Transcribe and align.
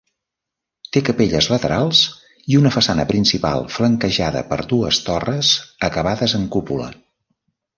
Té 0.95 1.01
capelles 1.09 1.49
laterals 1.51 2.01
i 2.53 2.57
una 2.61 2.71
façana 2.77 3.05
principal 3.13 3.67
flanquejada 3.75 4.43
per 4.55 4.59
dues 4.75 5.03
torres 5.11 5.53
acabades 5.91 6.35
en 6.41 6.49
cúpula. 6.57 6.91